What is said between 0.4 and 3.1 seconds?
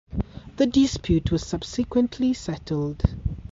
The dispute was subsequently settled.